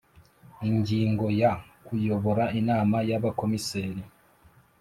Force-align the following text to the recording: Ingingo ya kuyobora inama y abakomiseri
Ingingo 0.69 1.25
ya 1.41 1.51
kuyobora 1.85 2.43
inama 2.59 2.97
y 3.09 3.11
abakomiseri 3.17 4.03